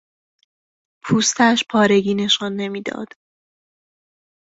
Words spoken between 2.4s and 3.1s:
نمیداد.